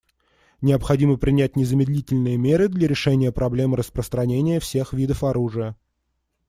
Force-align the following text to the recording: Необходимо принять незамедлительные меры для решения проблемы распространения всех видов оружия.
Необходимо 0.61 1.17
принять 1.17 1.55
незамедлительные 1.55 2.35
меры 2.35 2.69
для 2.69 2.87
решения 2.87 3.31
проблемы 3.31 3.77
распространения 3.77 4.59
всех 4.59 4.93
видов 4.93 5.23
оружия. 5.23 5.75